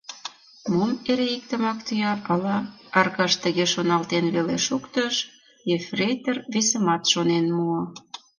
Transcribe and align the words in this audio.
«Мом 0.71 0.91
эре 1.09 1.27
иктымак 1.35 1.79
тӱя, 1.85 2.13
ала?»— 2.31 2.57
Аркаш 2.99 3.33
тыге 3.43 3.65
шоналтен 3.73 4.25
веле 4.35 4.57
шуктыш, 4.67 5.15
ефрейтор 5.75 6.37
весымат 6.53 7.03
шонен 7.11 7.45
муо. 7.57 7.81